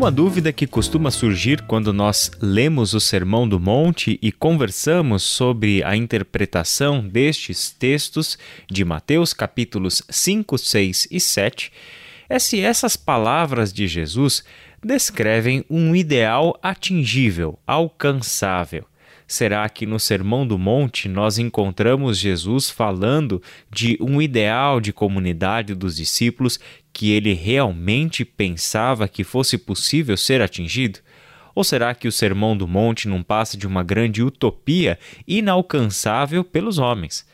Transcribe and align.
Uma 0.00 0.10
dúvida 0.10 0.50
que 0.50 0.66
costuma 0.66 1.10
surgir 1.10 1.60
quando 1.66 1.92
nós 1.92 2.30
lemos 2.40 2.94
o 2.94 3.00
Sermão 3.00 3.46
do 3.46 3.60
Monte 3.60 4.18
e 4.22 4.32
conversamos 4.32 5.22
sobre 5.22 5.84
a 5.84 5.94
interpretação 5.94 7.06
destes 7.06 7.70
textos 7.70 8.38
de 8.66 8.82
Mateus 8.82 9.34
capítulos 9.34 10.02
5, 10.08 10.56
6 10.56 11.08
e 11.10 11.20
7 11.20 11.70
é 12.30 12.38
se 12.38 12.62
essas 12.62 12.96
palavras 12.96 13.74
de 13.74 13.86
Jesus 13.86 14.42
descrevem 14.82 15.66
um 15.68 15.94
ideal 15.94 16.58
atingível, 16.62 17.58
alcançável. 17.66 18.86
Será 19.30 19.68
que 19.68 19.86
no 19.86 20.00
Sermão 20.00 20.44
do 20.44 20.58
Monte 20.58 21.08
nós 21.08 21.38
encontramos 21.38 22.18
Jesus 22.18 22.68
falando 22.68 23.40
de 23.70 23.96
um 24.00 24.20
ideal 24.20 24.80
de 24.80 24.92
comunidade 24.92 25.72
dos 25.72 25.94
discípulos 25.94 26.58
que 26.92 27.12
ele 27.12 27.32
realmente 27.32 28.24
pensava 28.24 29.06
que 29.06 29.22
fosse 29.22 29.56
possível 29.56 30.16
ser 30.16 30.42
atingido? 30.42 30.98
Ou 31.54 31.62
será 31.62 31.94
que 31.94 32.08
o 32.08 32.12
Sermão 32.12 32.56
do 32.56 32.66
Monte 32.66 33.06
não 33.06 33.22
passa 33.22 33.56
de 33.56 33.68
uma 33.68 33.84
grande 33.84 34.20
utopia 34.20 34.98
inalcançável 35.28 36.42
pelos 36.42 36.78
homens? 36.78 37.24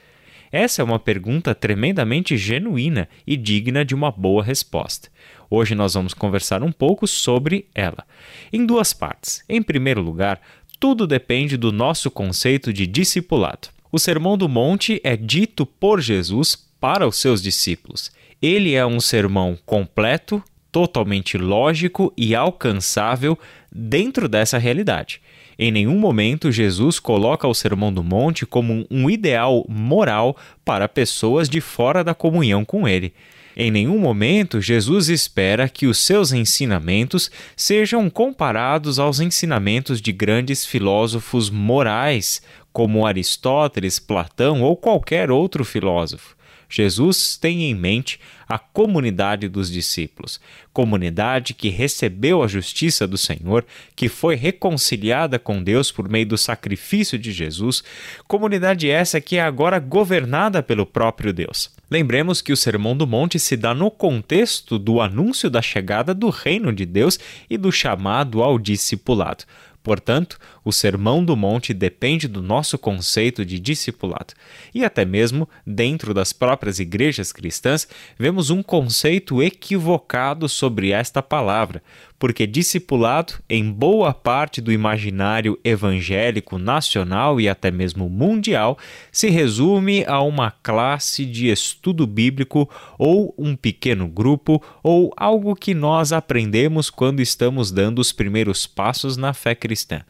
Essa 0.53 0.83
é 0.83 0.85
uma 0.85 0.99
pergunta 0.99 1.55
tremendamente 1.55 2.37
genuína 2.37 3.09
e 3.27 3.39
digna 3.39 3.87
de 3.87 3.95
uma 3.95 4.11
boa 4.11 4.45
resposta. 4.45 5.09
Hoje 5.49 5.75
nós 5.75 5.95
vamos 5.95 6.13
conversar 6.13 6.63
um 6.63 6.73
pouco 6.73 7.07
sobre 7.07 7.69
ela, 7.75 8.05
em 8.53 8.67
duas 8.67 8.93
partes. 8.93 9.45
Em 9.49 9.63
primeiro 9.63 10.03
lugar, 10.03 10.41
tudo 10.79 11.07
depende 11.07 11.57
do 11.57 11.73
nosso 11.73 12.11
conceito 12.11 12.73
de 12.73 12.87
discipulado. 12.87 13.69
O 13.91 13.99
Sermão 13.99 14.37
do 14.37 14.49
Monte 14.49 15.01
é 15.03 15.17
dito 15.17 15.65
por 15.65 16.01
Jesus 16.01 16.57
para 16.81 17.07
os 17.07 17.17
seus 17.17 17.43
discípulos. 17.43 18.11
Ele 18.43 18.75
é 18.75 18.85
um 18.85 19.01
sermão 19.01 19.59
completo, 19.65 20.43
totalmente 20.71 21.39
lógico 21.39 22.13
e 22.17 22.35
alcançável 22.35 23.39
dentro 23.73 24.29
dessa 24.29 24.59
realidade. 24.59 25.21
Em 25.59 25.71
nenhum 25.71 25.99
momento 25.99 26.53
Jesus 26.53 26.99
coloca 26.99 27.49
o 27.49 27.55
Sermão 27.55 27.91
do 27.91 28.03
Monte 28.03 28.45
como 28.45 28.87
um 28.91 29.09
ideal 29.09 29.65
moral 29.69 30.37
para 30.63 30.87
pessoas 30.87 31.49
de 31.49 31.63
fora 31.63 32.05
da 32.05 32.15
comunhão 32.15 32.63
com 32.63 32.87
ele. 32.87 33.15
Em 33.59 33.71
nenhum 33.71 33.99
momento 33.99 34.61
Jesus 34.61 35.09
espera 35.09 35.67
que 35.67 35.87
os 35.87 35.97
seus 35.97 36.31
ensinamentos 36.31 37.31
sejam 37.57 38.11
comparados 38.11 38.99
aos 38.99 39.19
ensinamentos 39.19 39.99
de 39.99 40.13
grandes 40.13 40.67
filósofos 40.67 41.49
morais, 41.49 42.43
como 42.71 43.07
Aristóteles, 43.07 43.99
Platão 43.99 44.61
ou 44.61 44.77
qualquer 44.77 45.31
outro 45.31 45.65
filósofo. 45.65 46.36
Jesus 46.69 47.37
tem 47.37 47.65
em 47.65 47.75
mente 47.75 48.19
a 48.49 48.59
comunidade 48.59 49.49
dos 49.49 49.71
discípulos, 49.71 50.41
comunidade 50.73 51.55
que 51.55 51.69
recebeu 51.69 52.43
a 52.43 52.49
justiça 52.49 53.07
do 53.07 53.19
Senhor, 53.19 53.65
que 53.95 54.09
foi 54.09 54.37
reconciliada 54.37 55.39
com 55.39 55.63
Deus 55.63 55.91
por 55.91 56.09
meio 56.09 56.27
do 56.27 56.39
sacrifício 56.39 57.19
de 57.19 57.33
Jesus, 57.33 57.83
comunidade 58.29 58.89
essa 58.89 59.21
que 59.21 59.37
é 59.37 59.41
agora 59.41 59.79
governada 59.79 60.63
pelo 60.63 60.87
próprio 60.87 61.33
Deus. 61.33 61.71
Lembremos 61.91 62.41
que 62.41 62.53
o 62.53 62.57
Sermão 62.57 62.97
do 62.97 63.07
Monte 63.07 63.39
se 63.39 63.57
dá 63.57 63.73
no 63.73 63.91
contexto 63.91 64.79
do 64.79 65.01
anúncio 65.01 65.49
da 65.49 65.63
chegada 65.63 66.13
do 66.13 66.31
reino 66.31 66.73
de 66.73 66.85
Deus 66.85 67.19
e 67.49 67.57
do 67.57 67.71
chamado 67.71 68.43
ao 68.43 68.59
discipulado. 68.59 69.45
Portanto, 69.87 70.37
o 70.65 70.73
Sermão 70.73 71.25
do 71.25 71.37
Monte 71.37 71.73
depende 71.73 72.27
do 72.27 72.43
nosso 72.43 72.77
conceito 72.77 73.45
de 73.45 73.61
discipulado. 73.61 74.35
E 74.75 74.85
até 74.85 75.05
mesmo 75.05 75.49
dentro 75.65 76.13
das 76.13 76.33
próprias 76.33 76.81
igrejas 76.81 77.31
cristãs, 77.31 77.87
vemos 78.19 78.51
um 78.51 78.65
conceito 78.65 79.41
equivocado 79.41 80.49
sobre 80.49 80.91
esta 80.91 81.23
palavra, 81.23 81.85
porque 82.19 82.47
discipulado, 82.47 83.35
em 83.49 83.71
boa 83.71 84.13
parte 84.15 84.61
do 84.61 84.73
imaginário 84.73 85.59
evangélico 85.63 86.59
nacional 86.59 87.41
e 87.41 87.49
até 87.49 87.71
mesmo 87.71 88.09
mundial, 88.09 88.79
se 89.13 89.29
resume 89.29 90.05
a 90.07 90.21
uma 90.21 90.51
classe 90.51 91.25
de 91.25 91.49
estudo 91.49 92.07
bíblico 92.07 92.69
ou 92.99 93.35
um 93.37 93.55
pequeno 93.55 94.09
grupo 94.09 94.63
ou 94.83 95.13
algo 95.17 95.55
que 95.55 95.75
nós 95.75 96.13
aprendemos 96.13 96.91
quando 96.91 97.21
estamos 97.21 97.71
dando 97.71 97.99
os 97.99 98.13
primeiros 98.13 98.67
passos 98.67 99.17
na 99.17 99.33
fé 99.33 99.55
cristã. 99.55 100.03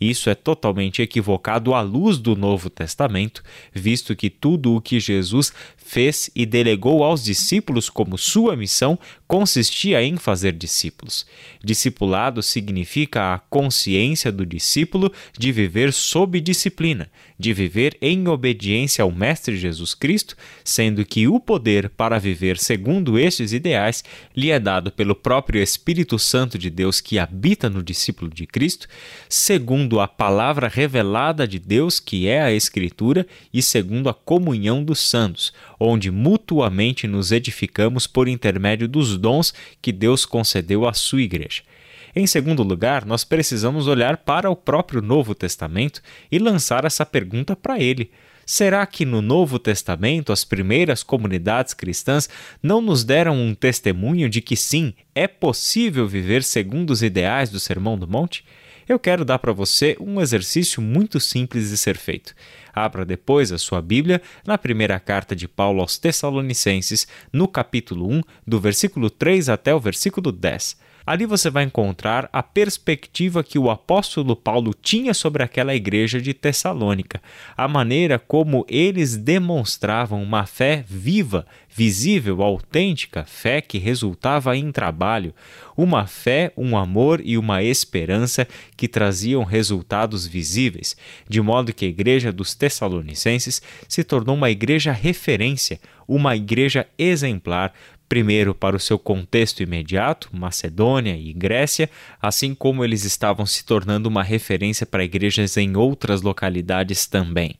Isso 0.00 0.30
é 0.30 0.34
totalmente 0.34 1.02
equivocado 1.02 1.74
à 1.74 1.80
luz 1.80 2.18
do 2.18 2.36
Novo 2.36 2.70
Testamento, 2.70 3.42
visto 3.72 4.14
que 4.14 4.30
tudo 4.30 4.74
o 4.74 4.80
que 4.80 5.00
Jesus 5.00 5.52
fez 5.76 6.30
e 6.34 6.44
delegou 6.44 7.02
aos 7.02 7.24
discípulos 7.24 7.88
como 7.88 8.18
sua 8.18 8.54
missão 8.54 8.98
consistia 9.26 10.02
em 10.02 10.16
fazer 10.16 10.52
discípulos. 10.52 11.26
Discipulado 11.64 12.42
significa 12.42 13.34
a 13.34 13.38
consciência 13.38 14.30
do 14.30 14.44
discípulo 14.44 15.10
de 15.36 15.50
viver 15.50 15.92
sob 15.92 16.40
disciplina, 16.40 17.10
de 17.38 17.52
viver 17.52 17.96
em 18.02 18.28
obediência 18.28 19.02
ao 19.02 19.10
Mestre 19.10 19.56
Jesus 19.56 19.94
Cristo, 19.94 20.36
sendo 20.62 21.04
que 21.04 21.26
o 21.26 21.40
poder 21.40 21.88
para 21.88 22.18
viver 22.18 22.58
segundo 22.58 23.18
estes 23.18 23.52
ideais 23.52 24.04
lhe 24.36 24.50
é 24.50 24.60
dado 24.60 24.92
pelo 24.92 25.14
próprio 25.14 25.62
Espírito 25.62 26.18
Santo 26.18 26.58
de 26.58 26.68
Deus 26.68 27.00
que 27.00 27.18
habita 27.18 27.70
no 27.70 27.82
discípulo 27.82 28.30
de 28.30 28.46
Cristo, 28.46 28.86
segundo 29.28 29.87
segundo 29.88 30.00
a 30.00 30.08
palavra 30.08 30.68
revelada 30.68 31.48
de 31.48 31.58
Deus, 31.58 31.98
que 31.98 32.28
é 32.28 32.42
a 32.42 32.52
Escritura, 32.52 33.26
e 33.50 33.62
segundo 33.62 34.10
a 34.10 34.14
comunhão 34.14 34.84
dos 34.84 34.98
santos, 34.98 35.50
onde 35.80 36.10
mutuamente 36.10 37.06
nos 37.06 37.32
edificamos 37.32 38.06
por 38.06 38.28
intermédio 38.28 38.86
dos 38.86 39.16
dons 39.16 39.54
que 39.80 39.90
Deus 39.90 40.26
concedeu 40.26 40.86
à 40.86 40.92
sua 40.92 41.22
igreja. 41.22 41.62
Em 42.14 42.26
segundo 42.26 42.62
lugar, 42.62 43.06
nós 43.06 43.24
precisamos 43.24 43.86
olhar 43.86 44.18
para 44.18 44.50
o 44.50 44.56
próprio 44.56 45.00
Novo 45.00 45.34
Testamento 45.34 46.02
e 46.30 46.38
lançar 46.38 46.84
essa 46.84 47.06
pergunta 47.06 47.56
para 47.56 47.80
ele. 47.80 48.10
Será 48.44 48.84
que 48.84 49.06
no 49.06 49.22
Novo 49.22 49.58
Testamento 49.58 50.32
as 50.32 50.44
primeiras 50.44 51.02
comunidades 51.02 51.72
cristãs 51.72 52.28
não 52.62 52.82
nos 52.82 53.04
deram 53.04 53.34
um 53.34 53.54
testemunho 53.54 54.28
de 54.28 54.42
que 54.42 54.56
sim, 54.56 54.92
é 55.14 55.26
possível 55.26 56.06
viver 56.06 56.42
segundo 56.42 56.90
os 56.90 57.02
ideais 57.02 57.48
do 57.48 57.58
Sermão 57.58 57.96
do 57.96 58.06
Monte? 58.06 58.44
Eu 58.88 58.98
quero 58.98 59.24
dar 59.24 59.38
para 59.38 59.52
você 59.52 59.96
um 60.00 60.20
exercício 60.20 60.80
muito 60.80 61.20
simples 61.20 61.70
de 61.70 61.76
ser 61.76 61.96
feito. 61.96 62.34
Abra 62.72 63.04
depois 63.04 63.52
a 63.52 63.58
sua 63.58 63.82
Bíblia 63.82 64.22
na 64.46 64.56
primeira 64.56 64.98
carta 64.98 65.36
de 65.36 65.46
Paulo 65.46 65.80
aos 65.80 65.98
Tessalonicenses, 65.98 67.06
no 67.32 67.46
capítulo 67.46 68.08
1, 68.10 68.22
do 68.46 68.58
versículo 68.58 69.10
3 69.10 69.48
até 69.48 69.74
o 69.74 69.80
versículo 69.80 70.32
10. 70.32 70.76
Ali 71.08 71.24
você 71.24 71.48
vai 71.48 71.64
encontrar 71.64 72.28
a 72.30 72.42
perspectiva 72.42 73.42
que 73.42 73.58
o 73.58 73.70
apóstolo 73.70 74.36
Paulo 74.36 74.74
tinha 74.74 75.14
sobre 75.14 75.42
aquela 75.42 75.74
igreja 75.74 76.20
de 76.20 76.34
Tessalônica, 76.34 77.22
a 77.56 77.66
maneira 77.66 78.18
como 78.18 78.66
eles 78.68 79.16
demonstravam 79.16 80.22
uma 80.22 80.44
fé 80.44 80.84
viva, 80.86 81.46
visível, 81.78 82.42
autêntica, 82.42 83.24
fé 83.24 83.60
que 83.60 83.78
resultava 83.78 84.56
em 84.56 84.72
trabalho, 84.72 85.32
uma 85.76 86.08
fé, 86.08 86.52
um 86.56 86.76
amor 86.76 87.22
e 87.24 87.38
uma 87.38 87.62
esperança 87.62 88.48
que 88.76 88.88
traziam 88.88 89.44
resultados 89.44 90.26
visíveis, 90.26 90.96
de 91.28 91.40
modo 91.40 91.72
que 91.72 91.84
a 91.84 91.88
igreja 91.88 92.32
dos 92.32 92.52
Tessalonicenses 92.52 93.62
se 93.86 94.02
tornou 94.02 94.34
uma 94.34 94.50
igreja 94.50 94.90
referência, 94.90 95.78
uma 96.08 96.34
igreja 96.34 96.84
exemplar 96.98 97.72
primeiro 98.08 98.56
para 98.56 98.74
o 98.74 98.80
seu 98.80 98.98
contexto 98.98 99.62
imediato, 99.62 100.30
Macedônia 100.32 101.16
e 101.16 101.32
Grécia, 101.32 101.88
assim 102.20 102.56
como 102.56 102.84
eles 102.84 103.04
estavam 103.04 103.46
se 103.46 103.64
tornando 103.64 104.08
uma 104.08 104.24
referência 104.24 104.84
para 104.84 105.04
igrejas 105.04 105.56
em 105.56 105.76
outras 105.76 106.22
localidades 106.22 107.06
também. 107.06 107.54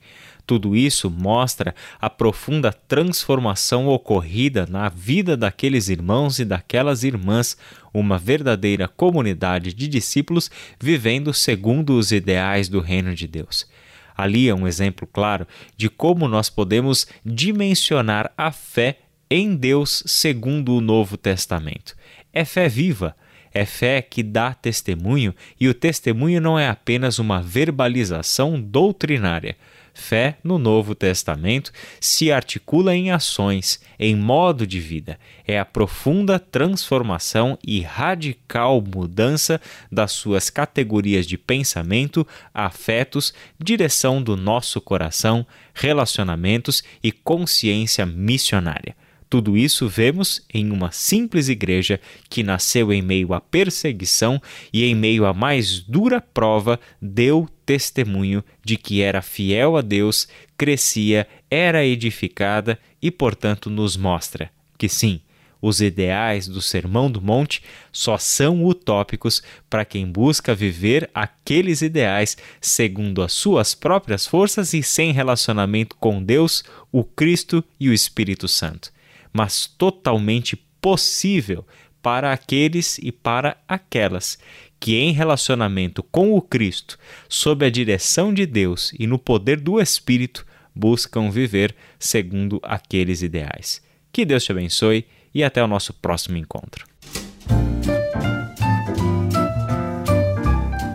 Tudo 0.48 0.74
isso 0.74 1.10
mostra 1.10 1.74
a 2.00 2.08
profunda 2.08 2.72
transformação 2.72 3.86
ocorrida 3.86 4.66
na 4.66 4.88
vida 4.88 5.36
daqueles 5.36 5.90
irmãos 5.90 6.38
e 6.38 6.44
daquelas 6.46 7.04
irmãs, 7.04 7.54
uma 7.92 8.16
verdadeira 8.16 8.88
comunidade 8.88 9.74
de 9.74 9.86
discípulos 9.86 10.50
vivendo 10.80 11.34
segundo 11.34 11.98
os 11.98 12.12
ideais 12.12 12.66
do 12.66 12.80
reino 12.80 13.14
de 13.14 13.26
Deus. 13.28 13.68
Ali 14.16 14.48
é 14.48 14.54
um 14.54 14.66
exemplo 14.66 15.06
claro 15.06 15.46
de 15.76 15.90
como 15.90 16.26
nós 16.26 16.48
podemos 16.48 17.06
dimensionar 17.22 18.32
a 18.34 18.50
fé 18.50 19.00
em 19.30 19.54
Deus 19.54 20.02
segundo 20.06 20.74
o 20.74 20.80
Novo 20.80 21.18
Testamento. 21.18 21.94
É 22.32 22.46
fé 22.46 22.70
viva, 22.70 23.14
é 23.52 23.66
fé 23.66 24.00
que 24.00 24.22
dá 24.22 24.54
testemunho 24.54 25.34
e 25.60 25.68
o 25.68 25.74
testemunho 25.74 26.40
não 26.40 26.58
é 26.58 26.70
apenas 26.70 27.18
uma 27.18 27.42
verbalização 27.42 28.58
doutrinária. 28.58 29.54
Fé 29.98 30.38
no 30.44 30.58
Novo 30.58 30.94
Testamento 30.94 31.72
se 32.00 32.30
articula 32.30 32.94
em 32.94 33.10
ações, 33.10 33.80
em 33.98 34.14
modo 34.14 34.64
de 34.64 34.78
vida. 34.78 35.18
É 35.46 35.58
a 35.58 35.64
profunda 35.64 36.38
transformação 36.38 37.58
e 37.66 37.80
radical 37.80 38.80
mudança 38.80 39.60
das 39.90 40.12
suas 40.12 40.48
categorias 40.48 41.26
de 41.26 41.36
pensamento, 41.36 42.26
afetos, 42.54 43.34
direção 43.58 44.22
do 44.22 44.36
nosso 44.36 44.80
coração, 44.80 45.44
relacionamentos 45.74 46.84
e 47.02 47.10
consciência 47.10 48.06
missionária. 48.06 48.94
Tudo 49.30 49.58
isso 49.58 49.86
vemos 49.86 50.42
em 50.52 50.70
uma 50.70 50.90
simples 50.90 51.50
igreja 51.50 52.00
que 52.30 52.42
nasceu 52.42 52.90
em 52.90 53.02
meio 53.02 53.34
à 53.34 53.40
perseguição 53.40 54.40
e 54.72 54.84
em 54.84 54.94
meio 54.94 55.26
à 55.26 55.34
mais 55.34 55.80
dura 55.80 56.20
prova 56.20 56.80
deu 57.00 57.46
testemunho 57.66 58.42
de 58.64 58.78
que 58.78 59.02
era 59.02 59.20
fiel 59.20 59.76
a 59.76 59.82
Deus, 59.82 60.26
crescia, 60.56 61.28
era 61.50 61.84
edificada 61.84 62.78
e, 63.02 63.10
portanto, 63.10 63.68
nos 63.68 63.98
mostra 63.98 64.50
que 64.78 64.88
sim, 64.88 65.20
os 65.60 65.82
ideais 65.82 66.48
do 66.48 66.62
Sermão 66.62 67.10
do 67.10 67.20
Monte 67.20 67.62
só 67.92 68.16
são 68.16 68.64
utópicos 68.64 69.42
para 69.68 69.84
quem 69.84 70.06
busca 70.06 70.54
viver 70.54 71.10
aqueles 71.12 71.82
ideais 71.82 72.38
segundo 72.60 73.22
as 73.22 73.32
suas 73.32 73.74
próprias 73.74 74.24
forças 74.24 74.72
e 74.72 74.82
sem 74.82 75.12
relacionamento 75.12 75.96
com 75.96 76.22
Deus, 76.22 76.64
o 76.90 77.04
Cristo 77.04 77.62
e 77.78 77.90
o 77.90 77.92
Espírito 77.92 78.48
Santo 78.48 78.90
mas 79.32 79.66
totalmente 79.66 80.56
possível 80.80 81.66
para 82.02 82.32
aqueles 82.32 82.98
e 82.98 83.10
para 83.10 83.56
aquelas 83.66 84.38
que, 84.80 84.96
em 84.96 85.12
relacionamento 85.12 86.02
com 86.02 86.34
o 86.34 86.42
Cristo, 86.42 86.98
sob 87.28 87.66
a 87.66 87.70
direção 87.70 88.32
de 88.32 88.46
Deus 88.46 88.92
e 88.98 89.06
no 89.06 89.18
poder 89.18 89.60
do 89.60 89.80
Espírito, 89.80 90.46
buscam 90.74 91.30
viver 91.30 91.74
segundo 91.98 92.60
aqueles 92.62 93.22
ideais. 93.22 93.82
Que 94.12 94.24
Deus 94.24 94.44
te 94.44 94.52
abençoe 94.52 95.06
e 95.34 95.42
até 95.42 95.62
o 95.62 95.66
nosso 95.66 95.92
próximo 95.92 96.36
encontro. 96.36 96.86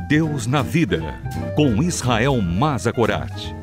Deus 0.08 0.46
na 0.46 0.62
Vida, 0.62 1.02
com 1.56 1.82
Israel 1.82 2.40
Mazakorat. 2.40 3.63